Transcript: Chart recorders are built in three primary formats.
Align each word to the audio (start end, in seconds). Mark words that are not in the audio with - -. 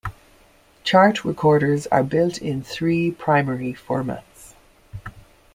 Chart 0.83 1.23
recorders 1.23 1.85
are 1.85 2.01
built 2.03 2.39
in 2.39 2.63
three 2.63 3.11
primary 3.11 3.71
formats. 3.71 4.55